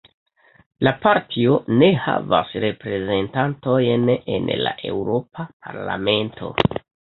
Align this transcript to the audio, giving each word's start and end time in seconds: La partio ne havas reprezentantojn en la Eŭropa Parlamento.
La 0.85 0.93
partio 1.03 1.57
ne 1.81 1.89
havas 2.05 2.55
reprezentantojn 2.65 4.09
en 4.17 4.51
la 4.67 4.75
Eŭropa 4.95 5.49
Parlamento. 5.69 6.53